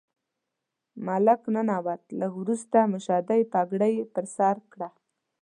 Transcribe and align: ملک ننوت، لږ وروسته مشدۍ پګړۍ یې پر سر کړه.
ملک 1.07 1.41
ننوت، 1.53 2.03
لږ 2.19 2.31
وروسته 2.41 2.77
مشدۍ 2.93 3.41
پګړۍ 3.51 3.93
یې 3.99 4.05
پر 4.13 4.25
سر 4.35 4.55
کړه. 4.71 4.87